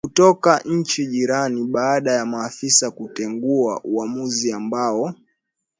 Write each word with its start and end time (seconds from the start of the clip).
kutoka 0.07 0.59
nchi 0.65 1.07
jirani 1.07 1.63
baada 1.65 2.11
ya 2.11 2.25
maafisa 2.25 2.91
kutengua 2.91 3.81
uamuzi 3.83 4.51
ambao 4.53 5.15